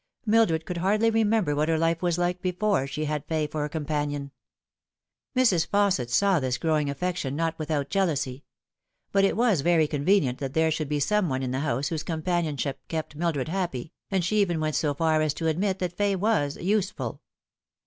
Mildred 0.25 0.65
could 0.65 0.77
hardly 0.77 1.11
remember 1.11 1.55
what 1.55 1.69
her 1.69 1.77
life 1.77 2.01
was 2.01 2.17
like 2.17 2.41
before 2.41 2.87
she 2.87 3.05
had 3.05 3.23
Fay 3.27 3.45
for 3.45 3.65
a 3.65 3.69
companion. 3.69 4.31
Mrs. 5.35 5.67
Fausset 5.69 6.09
saw 6.09 6.39
this 6.39 6.57
growing 6.57 6.89
affection 6.89 7.35
not 7.35 7.59
without 7.59 7.91
jealousy; 7.91 8.43
but 9.11 9.23
it 9.23 9.37
was 9.37 9.61
very 9.61 9.85
convenient 9.85 10.39
that 10.39 10.55
there 10.55 10.71
should 10.71 10.89
be 10.89 10.99
some 10.99 11.29
one 11.29 11.43
in 11.43 11.51
the 11.51 11.59
house 11.59 11.89
whose 11.89 12.01
companionship 12.01 12.79
kept 12.87 13.15
Mildred 13.15 13.49
happy, 13.49 13.93
and 14.09 14.25
she 14.25 14.41
even 14.41 14.59
went 14.59 14.73
so 14.75 14.95
far 14.95 15.21
as 15.21 15.35
to 15.35 15.45
admit 15.45 15.77
that 15.77 15.93
Fay 15.93 16.15
was" 16.15 16.57
useful." 16.57 17.21